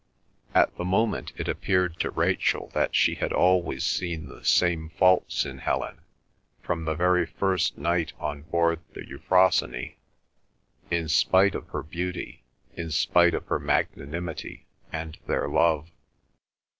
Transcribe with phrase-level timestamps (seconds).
[0.55, 5.45] At the moment it appeared to Rachel that she had always seen the same faults
[5.45, 5.99] in Helen,
[6.59, 9.93] from the very first night on board the Euphrosyne,
[10.89, 12.41] in spite of her beauty,
[12.75, 15.91] in spite of her magnanimity and their love.